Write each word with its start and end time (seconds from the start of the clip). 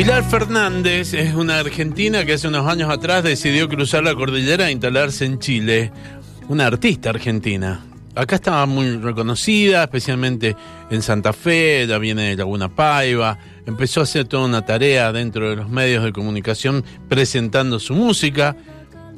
Pilar 0.00 0.24
Fernández 0.24 1.12
es 1.12 1.34
una 1.34 1.58
argentina 1.58 2.24
que 2.24 2.32
hace 2.32 2.48
unos 2.48 2.66
años 2.66 2.88
atrás 2.88 3.22
decidió 3.22 3.68
cruzar 3.68 4.02
la 4.02 4.14
cordillera 4.14 4.66
e 4.66 4.72
instalarse 4.72 5.26
en 5.26 5.38
Chile. 5.38 5.92
Una 6.48 6.68
artista 6.68 7.10
argentina. 7.10 7.84
Acá 8.14 8.36
estaba 8.36 8.64
muy 8.64 8.96
reconocida, 8.96 9.82
especialmente 9.82 10.56
en 10.90 11.02
Santa 11.02 11.34
Fe, 11.34 11.86
ya 11.86 11.98
viene 11.98 12.30
de 12.30 12.36
Laguna 12.36 12.74
Paiva. 12.74 13.36
Empezó 13.66 14.00
a 14.00 14.04
hacer 14.04 14.24
toda 14.24 14.46
una 14.46 14.64
tarea 14.64 15.12
dentro 15.12 15.50
de 15.50 15.56
los 15.56 15.68
medios 15.68 16.02
de 16.02 16.12
comunicación 16.12 16.82
presentando 17.10 17.78
su 17.78 17.94
música, 17.94 18.56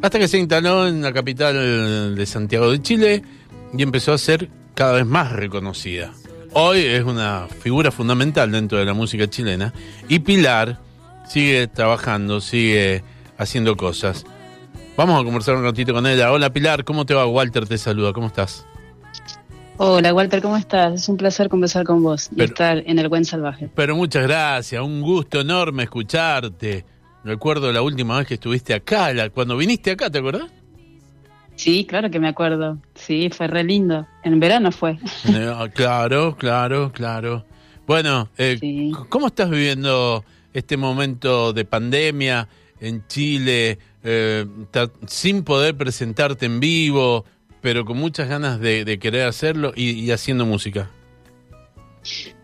hasta 0.03 0.19
que 0.19 0.27
se 0.27 0.41
instaló 0.41 0.89
en 0.89 1.01
la 1.01 1.13
capital 1.13 2.17
de 2.17 2.27
Santiago 2.27 2.73
de 2.73 2.83
Chile 2.83 3.23
y 3.73 3.85
empezó 3.85 4.13
a 4.13 4.19
ser 4.19 4.51
cada 4.75 4.95
vez 4.95 5.07
más 5.07 5.31
reconocida. 5.31 6.13
Hoy 6.55 6.81
es 6.81 7.03
una 7.03 7.49
figura 7.49 7.91
fundamental 7.91 8.53
dentro 8.53 8.77
de 8.77 8.85
la 8.85 8.93
música 8.93 9.27
chilena 9.27 9.73
y 10.07 10.19
Pilar 10.19 10.79
sigue 11.27 11.67
trabajando, 11.67 12.43
sigue 12.43 13.03
haciendo 13.39 13.75
cosas. 13.75 14.27
Vamos 14.95 15.19
a 15.19 15.25
conversar 15.25 15.57
un 15.57 15.65
ratito 15.65 15.95
con 15.95 16.07
ella. 16.07 16.31
Hola 16.31 16.53
Pilar, 16.53 16.85
¿cómo 16.85 17.07
te 17.07 17.15
va? 17.15 17.27
Walter 17.27 17.67
te 17.67 17.79
saluda, 17.79 18.13
¿cómo 18.13 18.27
estás? 18.27 18.67
Hola 19.79 20.13
Walter, 20.13 20.43
¿cómo 20.43 20.59
estás? 20.59 20.93
Es 20.93 21.09
un 21.09 21.17
placer 21.17 21.49
conversar 21.49 21.87
con 21.87 22.03
vos 22.03 22.29
y 22.37 22.43
estar 22.43 22.83
en 22.85 22.99
el 22.99 23.09
Buen 23.09 23.25
Salvaje. 23.25 23.71
Pero 23.75 23.97
muchas 23.97 24.25
gracias, 24.25 24.83
un 24.83 25.01
gusto 25.01 25.41
enorme 25.41 25.85
escucharte. 25.85 26.85
Recuerdo 27.25 27.73
la 27.73 27.81
última 27.81 28.19
vez 28.19 28.27
que 28.27 28.35
estuviste 28.35 28.75
acá, 28.75 29.31
cuando 29.31 29.57
viniste 29.57 29.93
acá, 29.93 30.11
¿te 30.11 30.19
acordás? 30.19 30.51
Sí, 31.57 31.85
claro 31.85 32.11
que 32.11 32.19
me 32.19 32.29
acuerdo. 32.29 32.79
Sí, 32.95 33.31
fue 33.31 33.47
re 33.47 33.65
lindo. 33.65 34.07
En 34.25 34.41
verano 34.41 34.73
fue. 34.73 34.99
Eh, 35.29 35.71
claro, 35.75 36.37
claro, 36.37 36.93
claro. 36.93 37.45
Bueno, 37.87 38.29
eh, 38.39 38.91
¿cómo 39.09 39.27
estás 39.27 39.51
viviendo 39.51 40.25
este 40.53 40.77
momento 40.77 41.53
de 41.53 41.65
pandemia 41.65 42.49
en 42.81 43.07
Chile, 43.07 43.79
eh, 44.03 44.47
sin 45.07 45.45
poder 45.45 45.77
presentarte 45.77 46.47
en 46.47 46.61
vivo, 46.61 47.25
pero 47.61 47.85
con 47.85 47.97
muchas 47.97 48.29
ganas 48.29 48.61
de, 48.61 48.99
querer 49.01 49.27
hacerlo 49.27 49.73
y, 49.75 50.11
haciendo 50.11 50.47
música? 50.47 50.91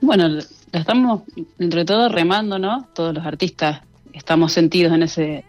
Bueno, 0.01 0.39
estamos 0.73 1.23
entre 1.59 1.85
todo 1.85 2.09
remando, 2.09 2.59
¿no? 2.59 2.89
Todos 2.95 3.15
los 3.15 3.27
artistas 3.27 3.83
estamos 4.13 4.53
sentidos 4.53 4.93
en 4.93 5.03
ese 5.03 5.45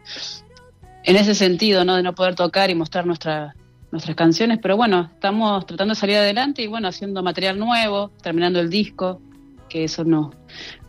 en 1.03 1.15
ese 1.15 1.35
sentido, 1.35 1.85
¿no? 1.85 1.95
De 1.95 2.03
no 2.03 2.13
poder 2.15 2.35
tocar 2.35 2.69
y 2.69 2.75
mostrar 2.75 3.05
nuestra, 3.05 3.55
nuestras 3.91 4.15
canciones, 4.15 4.59
pero 4.61 4.77
bueno, 4.77 5.09
estamos 5.13 5.65
tratando 5.65 5.93
de 5.93 5.99
salir 5.99 6.17
adelante 6.17 6.61
y 6.61 6.67
bueno, 6.67 6.87
haciendo 6.87 7.23
material 7.23 7.57
nuevo, 7.57 8.11
terminando 8.21 8.59
el 8.59 8.69
disco, 8.69 9.21
que 9.69 9.85
eso 9.85 10.03
no, 10.03 10.31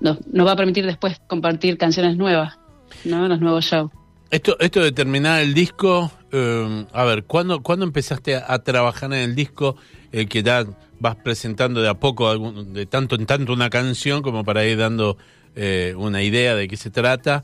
nos 0.00 0.46
va 0.46 0.52
a 0.52 0.56
permitir 0.56 0.86
después 0.86 1.20
compartir 1.26 1.78
canciones 1.78 2.16
nuevas, 2.16 2.58
¿no? 3.04 3.28
Los 3.28 3.40
nuevos 3.40 3.64
shows. 3.64 3.90
Esto, 4.30 4.56
esto 4.60 4.80
de 4.80 4.92
terminar 4.92 5.40
el 5.40 5.54
disco, 5.54 6.10
eh, 6.30 6.86
a 6.92 7.04
ver, 7.04 7.24
¿cuándo, 7.24 7.62
¿cuándo 7.62 7.84
empezaste 7.84 8.36
a, 8.36 8.58
trabajar 8.60 9.12
en 9.12 9.18
el 9.18 9.34
disco 9.34 9.76
eh, 10.12 10.26
que 10.26 10.42
ya 10.42 10.64
vas 11.00 11.16
presentando 11.16 11.80
de 11.80 11.88
a 11.88 11.94
poco, 11.94 12.36
de 12.38 12.86
tanto 12.86 13.16
en 13.16 13.26
tanto 13.26 13.52
una 13.52 13.70
canción 13.70 14.22
como 14.22 14.44
para 14.44 14.64
ir 14.64 14.78
dando 14.78 15.16
eh, 15.56 15.94
una 15.96 16.22
idea 16.22 16.54
de 16.54 16.68
qué 16.68 16.76
se 16.76 16.90
trata? 16.90 17.42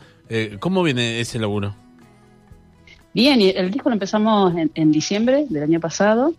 ¿Cómo 0.58 0.82
viene 0.82 1.20
ese 1.20 1.38
laburo? 1.38 1.76
Bien, 3.16 3.40
el 3.40 3.70
disco 3.70 3.88
lo 3.88 3.94
empezamos 3.94 4.52
en, 4.74 4.92
diciembre 4.92 5.46
del 5.48 5.62
año 5.62 5.80
pasado, 5.80 6.34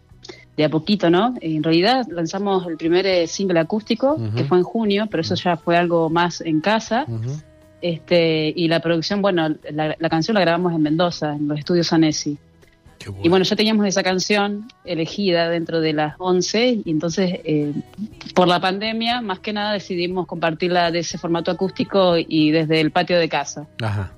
de 0.55 0.63
a 0.63 0.69
poquito, 0.69 1.09
¿no? 1.09 1.33
En 1.41 1.63
realidad 1.63 2.05
lanzamos 2.07 2.67
el 2.67 2.77
primer 2.77 3.07
eh, 3.07 3.25
single 3.25 3.59
acústico, 3.59 4.15
que 4.35 4.43
fue 4.43 4.59
en 4.59 4.63
junio, 4.63 5.07
pero 5.09 5.21
eso 5.21 5.33
ya 5.33 5.57
fue 5.57 5.75
algo 5.75 6.11
más 6.11 6.39
en 6.39 6.61
casa. 6.61 7.07
este 7.81 8.53
Y 8.55 8.67
la 8.67 8.79
producción, 8.79 9.23
bueno, 9.23 9.55
la, 9.71 9.95
canción 10.07 10.35
la 10.35 10.41
grabamos 10.41 10.71
en 10.71 10.83
Mendoza, 10.83 11.33
en 11.33 11.47
los 11.47 11.57
estudios 11.57 11.91
Anesi. 11.93 12.37
Y 13.23 13.27
bueno, 13.27 13.43
ya 13.43 13.55
teníamos 13.55 13.87
esa 13.87 14.03
canción 14.03 14.67
elegida 14.85 15.49
dentro 15.49 15.81
de 15.81 15.93
las 15.93 16.13
11 16.19 16.81
y 16.85 16.91
entonces 16.91 17.39
eh, 17.43 17.73
por 18.35 18.47
la 18.47 18.59
pandemia 18.59 19.21
más 19.21 19.39
que 19.39 19.51
nada 19.51 19.73
decidimos 19.73 20.27
compartirla 20.27 20.91
de 20.91 20.99
ese 20.99 21.17
formato 21.17 21.49
acústico 21.49 22.17
y 22.17 22.51
desde 22.51 22.81
el 22.81 22.91
patio 22.91 23.17
de 23.17 23.29
casa. 23.29 23.67
Ajá. 23.81 24.11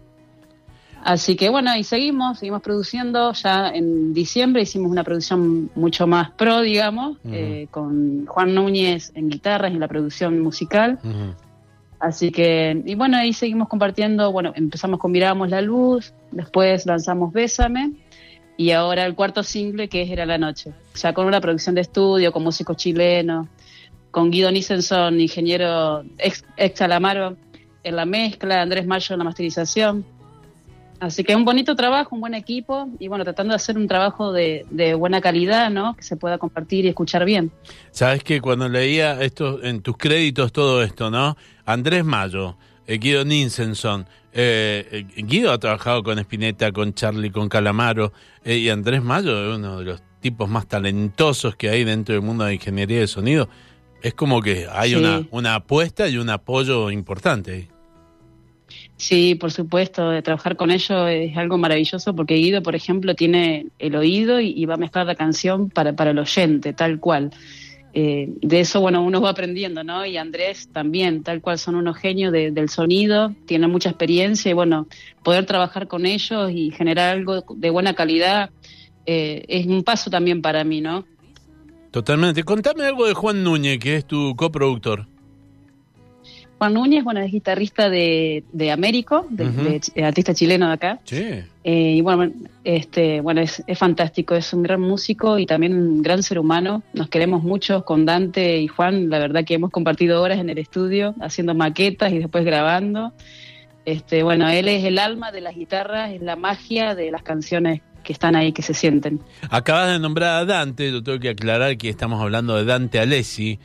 Así 1.04 1.36
que 1.36 1.50
bueno, 1.50 1.76
y 1.76 1.84
seguimos, 1.84 2.40
seguimos 2.40 2.62
produciendo. 2.62 3.32
Ya 3.34 3.70
en 3.70 4.14
diciembre 4.14 4.62
hicimos 4.62 4.92
una 4.92 5.04
producción 5.04 5.72
mucho 5.76 6.08
más 6.08 6.32
pro, 6.32 6.62
digamos, 6.62 7.18
eh, 7.32 7.68
con 7.72 8.26
Juan 8.26 8.54
Núñez 8.54 9.12
en 9.16 9.30
guitarras 9.30 9.72
y 9.72 9.76
en 9.76 9.80
la 9.80 9.88
producción 9.88 10.40
musical. 10.42 11.00
Así 12.00 12.32
que, 12.32 12.82
y 12.86 12.96
bueno, 12.96 13.18
ahí 13.18 13.34
seguimos 13.34 13.68
compartiendo. 13.68 14.32
Bueno, 14.32 14.54
empezamos 14.56 15.00
con 15.00 15.12
Miramos 15.12 15.50
la 15.50 15.62
Luz, 15.62 16.14
después 16.32 16.86
lanzamos 16.86 17.34
Bésame, 17.34 17.92
y 18.56 18.72
ahora 18.72 19.06
el 19.06 19.16
cuarto 19.16 19.44
single 19.44 19.90
que 19.90 20.04
es 20.04 20.10
Era 20.10 20.26
la 20.26 20.38
Noche. 20.38 20.74
Ya 20.96 21.14
con 21.14 21.26
una 21.26 21.42
producción 21.42 21.76
de 21.76 21.82
estudio, 21.82 22.32
con 22.32 22.44
músicos 22.44 22.78
chilenos, 22.78 23.48
con 24.12 24.32
Guido 24.32 24.52
Nissenson, 24.52 25.20
ingeniero 25.20 26.04
ex, 26.18 26.44
ex 26.58 26.82
Alamaro 26.82 27.38
en 27.84 27.96
la 27.96 28.06
mezcla, 28.06 28.62
Andrés 28.62 28.86
Mayo 28.86 29.14
en 29.14 29.20
la 29.20 29.26
masterización. 29.26 30.06
Así 31.00 31.24
que 31.24 31.36
un 31.36 31.46
bonito 31.46 31.76
trabajo, 31.76 32.16
un 32.16 32.22
buen 32.22 32.34
equipo 32.34 32.90
y 33.00 33.08
bueno, 33.08 33.24
tratando 33.24 33.54
de 33.54 33.56
hacer 33.56 33.78
un 33.78 33.88
trabajo 33.88 34.34
de, 34.34 34.66
buena 34.98 35.22
calidad, 35.22 35.70
¿no? 35.70 35.96
Que 35.96 36.04
se 36.04 36.18
pueda 36.18 36.38
compartir 36.38 36.86
y 36.86 36.90
escuchar 36.90 37.24
bien. 37.24 37.52
Sabes 37.92 38.24
que 38.24 38.42
cuando 38.42 38.68
leía 38.68 39.22
esto 39.22 39.64
en 39.64 39.82
tus 39.82 39.96
créditos 39.96 40.52
todo 40.52 40.84
esto, 40.84 41.10
¿no? 41.10 41.38
Andrés 41.66 42.04
Mayo, 42.04 42.58
eh, 42.86 42.98
Guido 42.98 43.24
Ninsenson, 43.24 44.08
eh, 44.34 45.06
eh, 45.16 45.24
Guido 45.24 45.54
ha 45.54 45.58
trabajado 45.58 46.04
con 46.04 46.20
Spinetta, 46.20 46.72
con 46.74 46.94
Charlie, 46.94 47.32
con 47.32 47.48
Calamaro 47.48 48.12
y 48.44 48.68
Andrés 48.70 49.02
Mayo 49.02 49.52
es 49.52 49.58
uno 49.58 49.80
de 49.80 49.86
los 49.86 50.04
tipos 50.20 50.50
más 50.50 50.68
talentosos 50.68 51.56
que 51.56 51.70
hay 51.70 51.86
dentro 51.86 52.14
del 52.14 52.24
mundo 52.24 52.44
de 52.44 52.56
ingeniería 52.56 53.00
de 53.00 53.08
sonido. 53.08 53.48
Es 54.02 54.14
como 54.14 54.42
que 54.42 54.68
hay 54.70 54.96
una, 54.96 55.26
una 55.32 55.56
apuesta 55.56 56.10
y 56.10 56.18
un 56.18 56.30
apoyo 56.30 56.92
importante 56.92 57.52
ahí. 57.52 57.79
Sí, 59.00 59.36
por 59.36 59.54
supuesto, 59.54 60.10
de 60.10 60.22
trabajar 60.22 60.58
con 60.58 60.72
ellos 60.72 61.10
es 61.10 61.38
algo 61.38 61.58
maravilloso 61.58 62.14
porque 62.14 62.34
Guido, 62.36 62.62
por 62.62 62.76
ejemplo, 62.76 63.16
tiene 63.16 63.68
el 63.80 63.96
oído 63.96 64.42
y, 64.42 64.66
va 64.66 64.74
a 64.74 64.78
mezclar 64.78 65.06
la 65.06 65.16
canción 65.16 65.70
para, 65.70 65.94
para 65.94 66.12
el 66.12 66.20
oyente, 66.20 66.74
tal 66.74 67.00
cual. 67.00 67.32
Eh, 67.94 68.28
de 68.42 68.60
eso, 68.60 68.82
bueno, 68.82 69.02
uno 69.02 69.22
va 69.22 69.30
aprendiendo, 69.30 69.86
¿no? 69.86 70.06
Y 70.06 70.18
Andrés 70.18 70.68
también, 70.74 71.24
tal 71.24 71.40
cual 71.40 71.58
son 71.58 71.76
unos 71.76 71.98
genios 71.98 72.34
del 72.34 72.68
sonido, 72.68 73.34
tiene 73.46 73.68
mucha 73.70 73.88
experiencia 73.90 74.52
y 74.52 74.54
bueno, 74.54 74.86
poder 75.24 75.46
trabajar 75.46 75.88
con 75.88 76.06
ellos 76.06 76.52
y 76.54 76.72
generar 76.72 77.16
algo 77.16 77.46
de 77.56 77.70
buena 77.70 77.94
calidad 77.94 78.50
eh, 79.06 79.46
es 79.48 79.66
un 79.66 79.84
paso 79.84 80.10
también 80.10 80.42
para 80.42 80.66
mí, 80.66 80.82
¿no? 80.82 81.06
Totalmente. 81.92 82.44
Contame 82.44 82.84
algo 82.84 83.08
de 83.08 83.14
Juan 83.14 83.46
Núñez, 83.46 83.80
que 83.80 83.96
es 83.96 84.06
tu 84.06 84.36
coproductor. 84.36 85.08
Juan 86.60 86.74
Núñez, 86.74 87.06
bueno, 87.06 87.22
es 87.22 87.32
guitarrista 87.32 87.90
de, 87.90 88.44
de 88.52 88.70
Américo, 88.70 89.26
de, 89.30 89.82
artista 90.04 90.34
chileno 90.34 90.68
de 90.68 90.74
acá. 90.74 91.00
Sí. 91.06 91.24
Eh, 91.64 91.94
y 91.96 92.02
bueno, 92.02 92.34
este, 92.66 93.22
bueno 93.22 93.40
es, 93.40 93.64
fantástico, 93.76 94.36
es 94.36 94.52
un 94.52 94.64
gran 94.64 94.82
músico 94.82 95.40
y 95.40 95.46
también 95.46 95.74
un 95.74 96.02
gran 96.02 96.22
ser 96.22 96.38
humano. 96.38 96.84
Nos 96.94 97.08
queremos 97.08 97.44
mucho 97.44 97.86
con 97.86 98.06
Dante 98.06 98.60
y 98.60 98.68
Juan, 98.68 99.10
la 99.10 99.20
verdad 99.20 99.46
que 99.46 99.54
hemos 99.54 99.72
compartido 99.72 100.22
horas 100.22 100.40
en 100.40 100.50
el 100.50 100.58
estudio, 100.58 101.16
haciendo 101.22 101.56
maquetas 101.56 102.12
y 102.12 102.20
después 102.20 102.44
grabando. 102.44 103.14
Este, 103.86 104.22
bueno, 104.24 104.50
él 104.50 104.68
es 104.68 104.84
el 104.84 105.00
alma 105.00 105.32
de 105.32 105.40
las 105.40 105.56
guitarras, 105.56 106.12
es 106.12 106.22
la 106.22 106.36
magia 106.36 106.94
de 106.94 107.10
las 107.10 107.24
canciones 107.24 107.82
que 108.04 108.12
están 108.12 108.36
ahí, 108.36 108.52
que 108.52 108.64
se 108.64 108.74
sienten. 108.74 109.22
Acabas 109.50 109.94
de 109.94 110.00
nombrar 110.00 110.42
a 110.42 110.46
Dante, 110.46 110.92
yo 110.92 111.02
tengo 111.02 111.20
que 111.20 111.30
aclarar 111.30 111.78
que 111.78 111.88
estamos 111.88 112.22
hablando 112.22 112.58
de 112.58 112.66
Dante 112.66 113.00
Alessi 113.00 113.60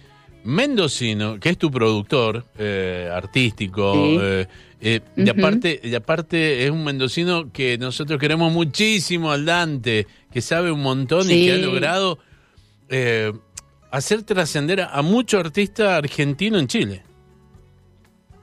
mendocino, 0.45 1.41
que 1.41 1.49
es 1.49 1.59
tu 1.59 1.71
productor 1.71 2.45
eh, 2.59 3.11
artístico, 3.13 3.95
eh, 4.21 4.47
eh, 4.81 5.01
y, 5.17 5.29
aparte, 5.29 5.81
y 5.83 5.95
aparte 5.95 6.65
es 6.65 6.71
un 6.71 6.85
mendocino 6.85 7.51
que 7.51 7.79
nosotros 7.79 8.21
queremos 8.21 8.53
muchísimo 8.53 9.33
al 9.33 9.47
Dante, 9.47 10.07
que 10.31 10.43
sabe 10.43 10.71
un 10.71 10.83
montón 10.83 11.31
y 11.31 11.47
que 11.47 11.53
ha 11.53 11.57
logrado 11.57 12.19
hacer 13.91 14.23
trascender 14.23 14.83
a, 14.83 15.03
mucho 15.03 15.39
artista 15.39 15.97
argentino 15.97 16.59
en 16.59 16.67
Chile. 16.67 17.03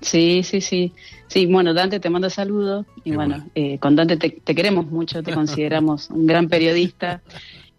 Sí, 0.01 0.41
sí, 0.43 0.61
sí. 0.61 0.93
Sí, 1.27 1.45
bueno, 1.45 1.73
Dante 1.73 1.99
te 1.99 2.09
manda 2.09 2.29
saludos. 2.29 2.87
Y 3.03 3.11
bueno, 3.11 3.47
con 3.79 3.95
Dante 3.95 4.17
te, 4.17 4.55
queremos 4.55 4.87
mucho, 4.87 5.21
te 5.21 5.33
consideramos 5.35 6.09
un 6.09 6.25
gran 6.25 6.49
periodista 6.49 7.21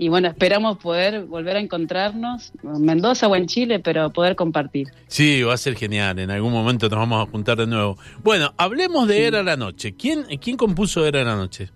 y 0.03 0.09
bueno, 0.09 0.27
esperamos 0.27 0.79
poder 0.79 1.27
volver 1.27 1.55
a 1.55 1.61
encontrarnos 1.61 2.51
en 2.65 2.83
Mendoza 2.83 3.29
o 3.29 3.37
en 3.37 3.47
Chile, 3.47 3.79
pero 3.79 4.13
poder 4.13 4.35
compartir. 4.35 4.89
Sí, 5.07 5.45
va 5.45 5.55
a 5.55 5.57
ser 5.57 5.77
genial. 5.77 6.19
En 6.19 6.29
algún 6.33 6.53
momento 6.53 6.89
nos 6.89 6.99
vamos 6.99 7.25
a 7.25 7.31
juntar 7.31 7.57
de 7.57 7.69
nuevo. 7.69 7.97
Bueno, 8.25 8.53
hablemos 8.57 9.07
de 9.07 9.29
Era 9.29 9.45
la 9.45 9.57
Noche. 9.57 9.95
¿Quién, 9.95 10.25
¿Quién 10.41 10.57
compuso 10.57 11.07
Era 11.07 11.23
la 11.23 11.37
Noche? 11.37 11.71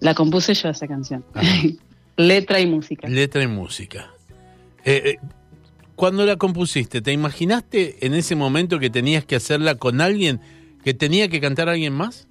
La 0.00 0.12
compuse 0.12 0.54
yo 0.54 0.70
esa 0.70 0.88
canción. 0.88 1.24
Letra 2.16 2.58
y 2.58 2.66
música. 2.66 3.06
Letra 3.06 3.44
y 3.44 3.46
música. 3.46 4.10
Eh, 4.84 5.02
eh, 5.04 5.16
cuando 5.94 6.26
la 6.26 6.34
compusiste, 6.34 7.00
¿te 7.00 7.12
imaginaste 7.12 8.04
en 8.04 8.14
ese 8.14 8.34
momento 8.34 8.80
que 8.80 8.90
tenías 8.90 9.24
que 9.24 9.36
hacerla 9.36 9.76
con 9.76 10.00
alguien 10.00 10.40
que 10.82 10.94
tenía 10.94 11.28
que 11.28 11.40
cantar 11.40 11.68
alguien 11.68 11.92
más? 11.92 12.26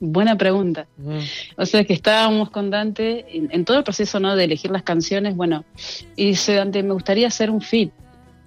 Buena 0.00 0.36
pregunta. 0.36 0.86
Mm. 0.96 1.18
O 1.56 1.66
sea 1.66 1.84
que 1.84 1.92
estábamos 1.92 2.50
con 2.50 2.70
Dante 2.70 3.26
en, 3.36 3.48
en 3.52 3.64
todo 3.64 3.78
el 3.78 3.84
proceso 3.84 4.20
¿no? 4.20 4.36
de 4.36 4.44
elegir 4.44 4.70
las 4.70 4.82
canciones, 4.82 5.34
bueno, 5.34 5.64
y 6.14 6.26
dice 6.26 6.54
Dante, 6.54 6.82
me 6.82 6.94
gustaría 6.94 7.26
hacer 7.26 7.50
un 7.50 7.60
fit. 7.60 7.92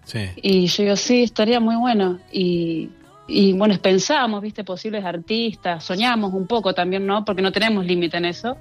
Sí. 0.06 0.19
Y 0.38 0.68
yo 0.68 0.83
digo, 0.83 0.95
sí, 0.95 1.24
estaría 1.24 1.59
muy 1.59 1.75
bueno. 1.75 2.19
Y, 2.31 2.89
y 3.27 3.53
bueno, 3.53 3.77
pensábamos, 3.81 4.42
viste, 4.42 4.63
posibles 4.63 5.03
artistas, 5.06 5.83
soñamos 5.83 6.33
un 6.33 6.48
poco 6.48 6.74
también, 6.74 7.06
¿no? 7.06 7.24
Porque 7.24 7.42
no 7.42 7.51
tenemos 7.51 7.86
límite 7.86 8.18
en 8.18 8.25
eso. 8.25 8.57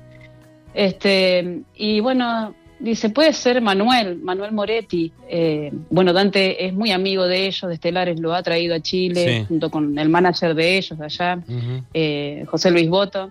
Este, 0.75 1.63
y 1.75 2.01
bueno, 2.01 2.55
dice, 2.81 3.11
puede 3.11 3.33
ser 3.33 3.61
Manuel, 3.61 4.17
Manuel 4.19 4.53
Moretti. 4.53 5.13
Eh, 5.29 5.71
bueno, 5.91 6.13
Dante 6.13 6.67
es 6.67 6.73
muy 6.73 6.91
amigo 6.91 7.27
de 7.27 7.47
ellos, 7.47 7.69
de 7.69 7.75
Estelares, 7.75 8.19
lo 8.19 8.35
ha 8.35 8.43
traído 8.43 8.75
a 8.75 8.81
Chile, 8.81 9.41
Sí. 9.41 9.45
junto 9.49 9.71
con 9.71 9.99
el 9.99 10.09
manager 10.09 10.55
de 10.55 10.79
ellos 10.79 10.99
de 10.99 11.05
allá, 11.05 11.39
eh, 11.95 12.45
José 12.49 12.71
Luis 12.71 12.89
Boto. 12.89 13.31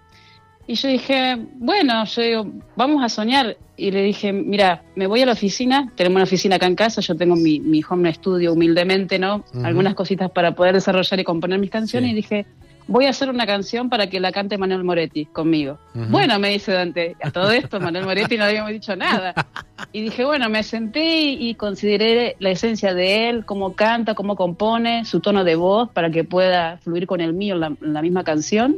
Y 0.67 0.75
yo 0.75 0.87
dije, 0.87 1.35
bueno, 1.55 2.05
yo 2.05 2.21
digo, 2.21 2.47
vamos 2.75 3.03
a 3.03 3.09
soñar. 3.09 3.57
Y 3.75 3.89
le 3.91 4.03
dije, 4.03 4.31
mira, 4.31 4.83
me 4.95 5.07
voy 5.07 5.21
a 5.21 5.25
la 5.25 5.31
oficina, 5.31 5.91
tenemos 5.95 6.17
una 6.17 6.23
oficina 6.25 6.57
acá 6.57 6.67
en 6.67 6.75
casa, 6.75 7.01
yo 7.01 7.15
tengo 7.15 7.35
mi, 7.35 7.59
mi 7.59 7.81
home 7.89 8.13
studio 8.13 8.53
humildemente, 8.53 9.17
¿no? 9.17 9.43
Algunas 9.63 9.95
cositas 9.95 10.29
para 10.29 10.53
poder 10.53 10.75
desarrollar 10.75 11.19
y 11.19 11.23
componer 11.23 11.57
mis 11.59 11.71
canciones. 11.71 12.09
Sí. 12.09 12.11
Y 12.11 12.15
dije, 12.15 12.45
voy 12.89 13.05
a 13.05 13.11
hacer 13.11 13.29
una 13.29 13.45
canción 13.45 13.89
para 13.89 14.07
que 14.07 14.19
la 14.19 14.31
cante 14.31 14.57
Manuel 14.57 14.83
Moretti 14.83 15.25
conmigo. 15.25 15.77
Bueno, 15.93 16.37
me 16.39 16.49
dice 16.49 16.71
Dante, 16.73 17.15
a 17.21 17.31
todo 17.31 17.51
esto 17.51 17.79
Manuel 17.79 18.05
Moretti 18.05 18.37
no 18.37 18.43
habíamos 18.45 18.71
dicho 18.71 18.95
nada. 18.95 19.33
Y 19.93 20.01
dije, 20.01 20.23
bueno, 20.25 20.49
me 20.49 20.61
senté 20.61 21.21
y, 21.31 21.55
consideré 21.55 22.35
la 22.39 22.51
esencia 22.51 22.93
de 22.93 23.29
él, 23.29 23.45
cómo 23.45 23.73
canta, 23.75 24.13
cómo 24.13 24.35
compone, 24.35 25.05
su 25.05 25.19
tono 25.19 25.43
de 25.45 25.55
voz 25.55 25.89
para 25.89 26.11
que 26.11 26.23
pueda 26.25 26.77
fluir 26.83 27.07
con 27.07 27.21
el 27.21 27.33
mío 27.33 27.55
en 27.55 27.61
la, 27.61 27.67
en 27.67 27.93
la 27.93 28.01
misma 28.01 28.23
canción. 28.23 28.75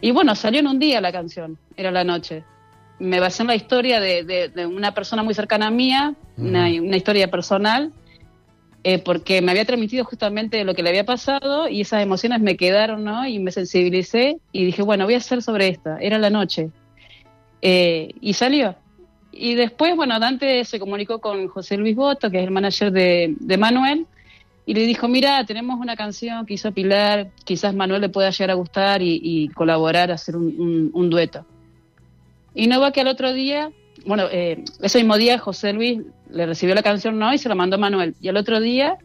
Y 0.00 0.10
bueno, 0.12 0.34
salió 0.34 0.58
en 0.60 0.66
un 0.66 0.78
día 0.80 1.00
la 1.02 1.12
canción, 1.12 1.56
era 1.76 1.90
la 1.92 2.02
noche. 2.04 2.42
Me 2.98 3.20
basé 3.20 3.42
en 3.42 3.48
la 3.48 3.54
historia 3.54 4.00
de, 4.00 4.24
de- 4.24 4.48
de 4.48 4.66
una 4.66 4.92
persona 4.92 5.22
muy 5.22 5.34
cercana 5.34 5.66
a 5.68 5.70
mía, 5.70 6.14
una, 6.38 6.64
una 6.82 6.96
historia 6.96 7.30
personal, 7.30 7.92
eh, 8.84 8.98
porque 8.98 9.42
me 9.42 9.50
había 9.50 9.64
transmitido 9.64 10.04
justamente 10.04 10.64
lo 10.64 10.74
que 10.74 10.82
le 10.82 10.88
había 10.90 11.04
pasado 11.04 11.68
y 11.68 11.82
esas 11.82 12.02
emociones 12.02 12.40
me 12.40 12.56
quedaron, 12.56 13.04
¿no? 13.04 13.26
Y 13.26 13.38
me 13.38 13.50
sensibilicé 13.52 14.38
y 14.52 14.64
dije, 14.64 14.82
bueno, 14.82 15.04
voy 15.04 15.14
a 15.14 15.18
hacer 15.18 15.42
sobre 15.42 15.68
esta. 15.68 15.98
Era 16.00 16.18
la 16.18 16.30
noche. 16.30 16.70
Eh, 17.62 18.12
y 18.20 18.32
salió. 18.32 18.74
Y 19.32 19.54
después, 19.54 19.94
bueno, 19.96 20.18
Dante 20.18 20.64
se 20.64 20.78
comunicó 20.80 21.20
con 21.20 21.46
José 21.48 21.76
Luis 21.76 21.94
Boto, 21.94 22.30
que 22.30 22.38
es 22.38 22.44
el 22.44 22.50
manager 22.50 22.90
de, 22.90 23.34
de 23.38 23.56
Manuel, 23.58 24.06
y 24.66 24.74
le 24.74 24.82
dijo, 24.86 25.08
mira, 25.08 25.44
tenemos 25.44 25.78
una 25.80 25.96
canción 25.96 26.46
que 26.46 26.54
hizo 26.54 26.72
Pilar, 26.72 27.30
quizás 27.44 27.74
Manuel 27.74 28.00
le 28.02 28.08
pueda 28.08 28.30
llegar 28.30 28.50
a 28.50 28.54
gustar 28.54 29.02
y, 29.02 29.20
y 29.22 29.48
colaborar, 29.48 30.10
hacer 30.10 30.36
un, 30.36 30.54
un- 30.58 30.90
un 30.92 31.10
dueto. 31.10 31.44
Y 32.54 32.66
no 32.66 32.80
va 32.80 32.92
que 32.92 33.00
al 33.00 33.08
otro 33.08 33.32
día, 33.32 33.70
bueno, 34.06 34.24
eh, 34.30 34.64
ese 34.80 34.98
mismo 34.98 35.16
día 35.16 35.38
José 35.38 35.72
Luis 35.72 36.00
le 36.30 36.46
recibió 36.46 36.74
la 36.74 36.82
canción, 36.82 37.18
¿no? 37.18 37.32
Y 37.32 37.38
se 37.38 37.48
la 37.48 37.54
mandó 37.54 37.76
a 37.76 37.78
Manuel. 37.78 38.14
Y 38.20 38.28
al 38.28 38.36
otro 38.36 38.60
día 38.60 38.98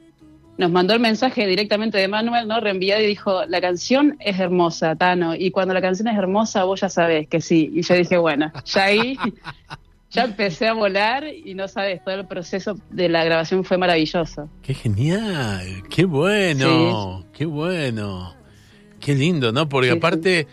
nos 0.57 0.71
mandó 0.71 0.93
el 0.93 0.99
mensaje 0.99 1.45
directamente 1.47 1.97
de 1.97 2.07
Manuel, 2.07 2.47
¿no? 2.47 2.59
Reenviado 2.59 3.01
y 3.01 3.07
dijo, 3.07 3.45
la 3.45 3.59
canción 3.59 4.15
es 4.19 4.39
hermosa, 4.39 4.95
Tano. 4.95 5.35
Y 5.35 5.51
cuando 5.51 5.73
la 5.73 5.81
canción 5.81 6.07
es 6.07 6.17
hermosa, 6.17 6.63
vos 6.63 6.81
ya 6.81 6.89
sabés 6.89 7.27
que 7.27 7.41
sí. 7.41 7.71
Y 7.73 7.81
yo 7.81 7.95
dije, 7.95 8.17
bueno, 8.17 8.51
ya 8.65 8.83
ahí, 8.85 9.17
ya 10.11 10.23
empecé 10.23 10.67
a 10.67 10.73
volar 10.73 11.25
y 11.27 11.53
no 11.55 11.67
sabes, 11.67 12.03
todo 12.03 12.15
el 12.15 12.25
proceso 12.25 12.77
de 12.89 13.09
la 13.09 13.25
grabación 13.25 13.65
fue 13.65 13.77
maravilloso. 13.77 14.49
Qué 14.61 14.73
genial, 14.73 15.83
qué 15.89 16.05
bueno, 16.05 17.25
qué 17.33 17.45
bueno, 17.45 18.33
qué 19.01 19.13
lindo, 19.13 19.51
¿no? 19.51 19.67
Porque 19.67 19.91
Sí, 19.91 19.97
aparte 19.97 20.39
eh, 20.39 20.47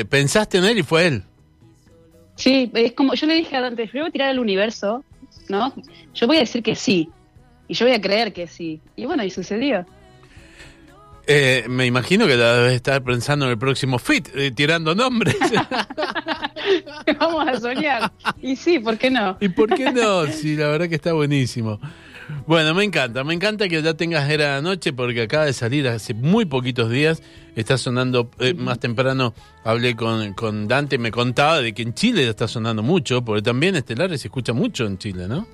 eh, 0.00 0.04
pensaste 0.04 0.58
en 0.58 0.64
él 0.64 0.78
y 0.78 0.82
fue 0.82 1.06
él. 1.06 1.22
Sí, 2.38 2.70
es 2.72 2.92
como, 2.92 3.14
yo 3.14 3.26
le 3.26 3.34
dije 3.34 3.56
a 3.56 3.60
Dante, 3.60 3.90
yo 3.92 4.00
voy 4.00 4.08
a 4.08 4.12
tirar 4.12 4.28
al 4.30 4.38
universo, 4.38 5.04
¿no? 5.48 5.74
Yo 6.14 6.28
voy 6.28 6.36
a 6.36 6.40
decir 6.40 6.62
que 6.62 6.76
sí. 6.76 7.10
Y 7.66 7.74
yo 7.74 7.84
voy 7.84 7.96
a 7.96 8.00
creer 8.00 8.32
que 8.32 8.46
sí. 8.46 8.80
Y 8.94 9.06
bueno, 9.06 9.24
y 9.24 9.30
sucedió. 9.30 9.84
Eh, 11.26 11.64
me 11.68 11.84
imagino 11.84 12.28
que 12.28 12.36
la 12.36 12.58
debes 12.58 12.74
estar 12.74 13.02
pensando 13.02 13.44
en 13.44 13.50
el 13.50 13.58
próximo 13.58 13.98
fit, 13.98 14.28
eh, 14.36 14.52
tirando 14.52 14.94
nombres. 14.94 15.36
Vamos 17.18 17.48
a 17.48 17.58
soñar. 17.58 18.12
Y 18.40 18.54
sí, 18.54 18.78
¿por 18.78 18.96
qué 18.96 19.10
no? 19.10 19.36
¿Y 19.40 19.48
por 19.48 19.74
qué 19.74 19.90
no? 19.90 20.26
Sí, 20.28 20.54
la 20.54 20.68
verdad 20.68 20.88
que 20.88 20.94
está 20.94 21.12
buenísimo. 21.14 21.80
Bueno, 22.48 22.72
me 22.74 22.82
encanta, 22.82 23.24
me 23.24 23.34
encanta 23.34 23.68
que 23.68 23.82
ya 23.82 23.92
tengas 23.92 24.28
Era 24.30 24.54
la 24.54 24.62
Noche 24.62 24.94
porque 24.94 25.20
acaba 25.20 25.44
de 25.44 25.52
salir 25.52 25.86
hace 25.86 26.14
muy 26.14 26.46
poquitos 26.46 26.90
días. 26.90 27.22
Está 27.54 27.76
sonando, 27.76 28.30
eh, 28.40 28.54
más 28.54 28.78
temprano 28.80 29.34
hablé 29.64 29.94
con, 29.94 30.32
con 30.32 30.66
Dante, 30.66 30.96
me 30.96 31.10
contaba 31.10 31.60
de 31.60 31.74
que 31.74 31.82
en 31.82 31.92
Chile 31.92 32.24
ya 32.24 32.30
está 32.30 32.48
sonando 32.48 32.82
mucho, 32.82 33.22
porque 33.22 33.42
también 33.42 33.76
Estelares 33.76 34.22
se 34.22 34.28
escucha 34.28 34.54
mucho 34.54 34.86
en 34.86 34.96
Chile, 34.96 35.28
¿no? 35.28 35.46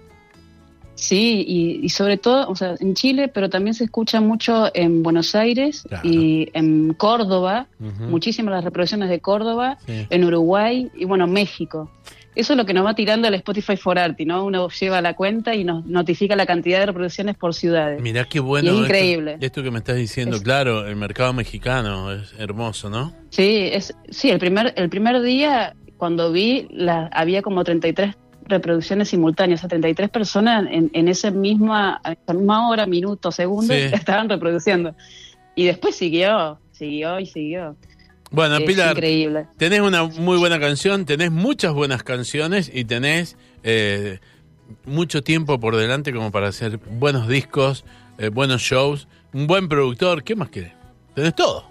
Sí, 0.94 1.44
y, 1.48 1.84
y 1.84 1.88
sobre 1.88 2.16
todo, 2.16 2.48
o 2.48 2.54
sea, 2.54 2.76
en 2.78 2.94
Chile, 2.94 3.26
pero 3.26 3.50
también 3.50 3.74
se 3.74 3.82
escucha 3.82 4.20
mucho 4.20 4.70
en 4.72 5.02
Buenos 5.02 5.34
Aires 5.34 5.82
Claro. 5.88 6.08
y 6.08 6.48
en 6.52 6.94
Córdoba, 6.94 7.66
muchísimas 8.08 8.54
las 8.54 8.62
reproducciones 8.62 9.08
de 9.10 9.18
Córdoba, 9.18 9.78
Sí. 9.84 10.06
en 10.08 10.22
Uruguay 10.24 10.92
y 10.94 11.04
bueno, 11.06 11.26
México. 11.26 11.90
Eso 12.34 12.52
es 12.52 12.56
lo 12.56 12.66
que 12.66 12.74
nos 12.74 12.84
va 12.84 12.94
tirando 12.94 13.28
el 13.28 13.34
Spotify 13.34 13.76
for 13.76 13.98
Arty, 13.98 14.24
¿no? 14.24 14.44
Uno 14.44 14.68
lleva 14.68 15.00
la 15.00 15.14
cuenta 15.14 15.54
y 15.54 15.62
nos 15.64 15.86
notifica 15.86 16.34
la 16.36 16.46
cantidad 16.46 16.80
de 16.80 16.86
reproducciones 16.86 17.36
por 17.36 17.54
ciudades. 17.54 18.00
Mirá 18.02 18.24
qué 18.24 18.40
bueno. 18.40 18.72
Y 18.72 18.74
es 18.76 18.80
increíble. 18.82 19.36
Esto, 19.40 19.62
que 19.62 19.70
me 19.70 19.78
estás 19.78 19.96
diciendo, 19.96 20.36
Es- 20.36 20.42
claro, 20.42 20.86
el 20.86 20.96
mercado 20.96 21.32
mexicano 21.32 22.10
es 22.12 22.34
hermoso, 22.38 22.90
¿no? 22.90 23.12
Sí, 23.30 23.68
es, 23.72 23.94
sí, 24.10 24.30
el 24.30 24.38
primer, 24.38 24.74
el 24.76 24.88
primer 24.88 25.20
día 25.22 25.74
cuando 25.96 26.32
vi, 26.32 26.66
la, 26.70 27.08
había 27.12 27.40
como 27.40 27.62
33 27.64 28.16
reproducciones 28.46 29.08
simultáneas, 29.08 29.60
o 29.60 29.62
sea, 29.62 29.68
33 29.68 30.10
personas 30.10 30.66
en, 30.70 30.90
en 30.92 31.08
esa 31.08 31.30
misma, 31.30 32.00
esa 32.04 32.34
misma 32.34 32.68
hora, 32.68 32.84
minuto, 32.86 33.30
segundo, 33.32 33.72
Sí. 33.72 33.80
estaban 33.92 34.28
reproduciendo. 34.28 34.94
Y 35.54 35.64
después 35.66 35.94
siguió, 35.94 36.58
siguió 36.72 37.20
y 37.20 37.26
siguió. 37.26 37.76
Bueno, 38.34 38.56
es 38.56 38.64
Pilar, 38.64 38.96
increíble. 38.96 39.46
tenés 39.56 39.80
una 39.80 40.04
muy 40.04 40.36
buena 40.38 40.58
canción, 40.58 41.04
tenés 41.04 41.30
muchas 41.30 41.72
buenas 41.72 42.02
canciones 42.02 42.70
y 42.72 42.84
tenés 42.84 43.36
eh, 43.62 44.18
mucho 44.84 45.22
tiempo 45.22 45.60
por 45.60 45.76
delante 45.76 46.12
como 46.12 46.30
para 46.30 46.48
hacer 46.48 46.78
buenos 46.78 47.28
discos, 47.28 47.84
eh, 48.18 48.28
buenos 48.28 48.62
shows, 48.62 49.08
un 49.32 49.46
buen 49.46 49.68
productor, 49.68 50.24
¿qué 50.24 50.34
más 50.34 50.48
querés? 50.48 50.72
Tenés 51.14 51.34
todo. 51.34 51.64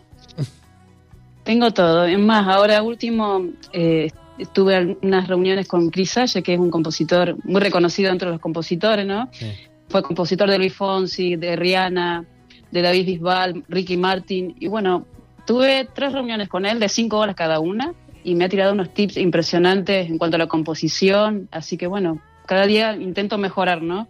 Tengo 1.43 1.71
todo. 1.71 2.05
Es 2.05 2.19
más, 2.19 2.47
ahora 2.47 2.81
último 2.81 3.45
eh, 3.73 4.09
tuve 4.53 4.97
unas 5.01 5.27
reuniones 5.27 5.67
con 5.67 5.89
Chris 5.89 6.11
Salle, 6.11 6.41
que 6.41 6.53
es 6.53 6.59
un 6.59 6.71
compositor 6.71 7.35
muy 7.43 7.61
reconocido 7.61 8.11
entre 8.11 8.29
los 8.29 8.39
compositores, 8.39 9.05
¿no? 9.05 9.29
Sí. 9.33 9.51
Fue 9.89 10.01
compositor 10.01 10.49
de 10.49 10.57
Luis 10.57 10.73
Fonsi, 10.73 11.35
de 11.35 11.55
Rihanna, 11.55 12.25
de 12.71 12.81
David 12.81 13.05
Bisbal, 13.05 13.63
Ricky 13.67 13.97
Martin. 13.97 14.55
Y 14.59 14.67
bueno, 14.67 15.05
tuve 15.45 15.87
tres 15.93 16.13
reuniones 16.13 16.47
con 16.49 16.65
él 16.65 16.79
de 16.79 16.89
cinco 16.89 17.17
horas 17.19 17.35
cada 17.35 17.59
una 17.59 17.93
y 18.23 18.35
me 18.35 18.45
ha 18.45 18.49
tirado 18.49 18.73
unos 18.73 18.93
tips 18.93 19.17
impresionantes 19.17 20.09
en 20.09 20.17
cuanto 20.17 20.35
a 20.35 20.39
la 20.39 20.47
composición. 20.47 21.47
Así 21.51 21.77
que 21.77 21.87
bueno, 21.87 22.19
cada 22.45 22.65
día 22.65 22.95
intento 22.95 23.37
mejorar, 23.37 23.81
¿no? 23.81 24.07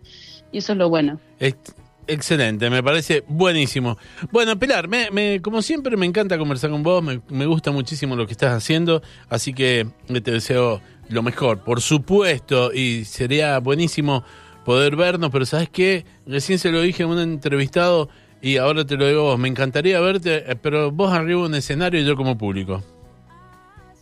Y 0.52 0.60
eso 0.60 0.74
es 0.74 0.78
lo 0.78 0.90
bueno. 0.90 1.20
Ex- 1.40 1.76
Excelente, 2.06 2.70
me 2.70 2.84
parece 2.84 3.24
buenísimo. 3.30 3.98
Bueno, 4.30 4.60
Pilar, 4.60 4.90
me, 4.90 5.10
me- 5.10 5.42
como 5.42 5.62
siempre 5.62 5.96
me 5.96 6.06
encanta 6.06 6.38
conversar 6.38 6.70
con 6.70 6.84
vos, 6.84 7.02
me, 7.02 7.46
gusta 7.46 7.72
muchísimo 7.72 8.18
lo 8.18 8.26
que 8.28 8.34
estás 8.34 8.52
haciendo, 8.52 9.02
así 9.30 9.54
que 9.54 9.88
te 10.08 10.32
deseo 10.32 10.82
lo 11.08 11.24
mejor, 11.24 11.64
por 11.64 11.80
supuesto, 11.80 12.74
y 12.74 13.06
sería 13.06 13.58
buenísimo 13.60 14.26
poder 14.66 14.98
vernos, 14.98 15.30
pero 15.32 15.46
¿sabes 15.46 15.70
qué? 15.70 16.04
Recién 16.28 16.60
se 16.60 16.72
lo 16.74 16.82
dije 16.82 17.04
a 17.04 17.08
un 17.08 17.20
entrevistado 17.20 18.10
y 18.44 18.58
ahora 18.58 18.86
te 18.86 18.96
lo 18.98 19.08
digo 19.08 19.24
vos, 19.24 19.40
me 19.40 19.48
encantaría 19.48 20.00
verte, 20.00 20.52
eh, 20.52 20.56
pero 20.62 20.92
vos 20.92 21.12
arriba 21.12 21.40
de 21.42 21.48
un 21.48 21.56
escenario 21.56 22.00
y 22.00 22.06
yo 22.06 22.16
como 22.16 22.38
público. 22.38 22.84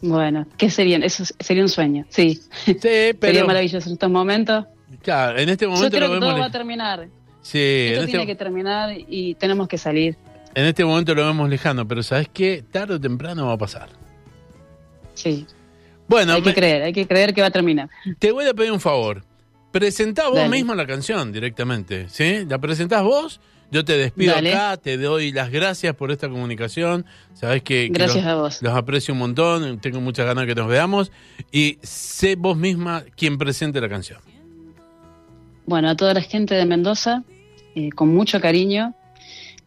Bueno, 0.01 0.45
¿qué 0.57 0.69
sería? 0.69 0.97
Eso 0.97 1.23
sería 1.39 1.61
un 1.63 1.69
sueño, 1.69 2.05
sí. 2.09 2.41
Sí, 2.65 2.73
Sería 2.81 3.13
pero 3.19 3.45
maravilloso 3.45 3.87
en 3.87 3.93
estos 3.93 4.09
momentos. 4.09 4.65
claro, 5.03 5.37
en 5.39 5.47
este 5.49 5.65
Yo 5.65 5.71
momento 5.71 5.95
creo 5.95 6.07
lo 6.09 6.13
que 6.15 6.19
todo 6.19 6.39
va 6.39 6.45
a 6.45 6.51
terminar. 6.51 7.07
Sí, 7.43 7.59
Esto 7.89 8.01
en 8.01 8.05
tiene 8.07 8.23
este, 8.23 8.33
que 8.33 8.35
terminar 8.35 8.93
y 8.97 9.35
tenemos 9.35 9.67
que 9.67 9.77
salir. 9.77 10.15
en 10.55 10.65
este 10.65 10.83
momento 10.85 11.13
lo 11.15 11.25
vemos 11.25 11.49
lejano, 11.49 11.87
pero 11.87 12.01
¿sabes 12.03 12.27
qué? 12.33 12.63
Tarde 12.71 12.95
o 12.95 12.99
temprano 12.99 13.47
va 13.47 13.53
a 13.53 13.57
pasar. 13.57 13.89
Sí. 15.13 15.45
Bueno, 16.07 16.33
hay 16.33 16.41
que 16.41 16.49
me- 16.49 16.55
creer, 16.55 16.83
hay 16.83 16.93
que 16.93 17.07
creer 17.07 17.33
que 17.33 17.41
va 17.41 17.47
a 17.47 17.51
terminar. 17.51 17.89
Te 18.19 18.31
voy 18.31 18.45
a 18.47 18.53
pedir 18.53 18.71
un 18.71 18.79
favor. 18.79 19.23
Presentá 19.71 20.27
vos 20.27 20.35
Dale. 20.37 20.49
misma 20.49 20.75
la 20.75 20.85
canción 20.85 21.31
directamente, 21.31 22.09
¿sí? 22.09 22.45
La 22.47 22.57
presentás 22.59 23.03
vos, 23.03 23.39
yo 23.71 23.85
te 23.85 23.97
despido 23.97 24.33
Dale. 24.33 24.53
acá, 24.53 24.77
te 24.77 24.97
doy 24.97 25.31
las 25.31 25.49
gracias 25.49 25.95
por 25.95 26.11
esta 26.11 26.27
comunicación. 26.27 27.05
Sabés 27.33 27.63
que, 27.63 27.89
los, 27.89 28.15
a 28.17 28.35
vos. 28.35 28.61
los 28.61 28.73
aprecio 28.73 29.13
un 29.13 29.19
montón, 29.19 29.79
tengo 29.79 30.01
muchas 30.01 30.25
ganas 30.25 30.45
que 30.45 30.55
nos 30.55 30.67
veamos. 30.67 31.11
Y 31.51 31.77
sé 31.81 32.35
vos 32.35 32.57
misma 32.57 33.03
quien 33.15 33.37
presente 33.37 33.79
la 33.79 33.87
canción. 33.87 34.19
Bueno, 35.65 35.89
a 35.89 35.95
toda 35.95 36.13
la 36.13 36.21
gente 36.21 36.53
de 36.53 36.65
Mendoza, 36.65 37.23
eh, 37.75 37.89
con 37.91 38.13
mucho 38.13 38.41
cariño, 38.41 38.93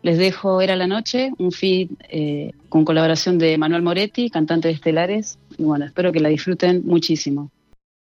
Les 0.02 0.18
dejo 0.18 0.60
Era 0.60 0.76
la 0.76 0.86
Noche, 0.86 1.30
un 1.38 1.50
feed 1.50 1.88
eh, 2.10 2.52
con 2.68 2.84
colaboración 2.84 3.38
de 3.38 3.56
Manuel 3.56 3.80
Moretti, 3.80 4.28
cantante 4.28 4.68
de 4.68 4.74
Estelares. 4.74 5.38
Y 5.56 5.62
bueno, 5.62 5.86
espero 5.86 6.12
que 6.12 6.20
la 6.20 6.28
disfruten 6.28 6.82
muchísimo. 6.84 7.50